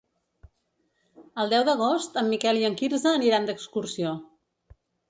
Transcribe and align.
El 1.43 1.53
deu 1.55 1.67
d'agost 1.69 2.19
en 2.23 2.33
Miquel 2.35 2.63
i 2.63 2.67
en 2.71 2.81
Quirze 2.81 3.13
aniran 3.21 3.51
d'excursió. 3.53 4.21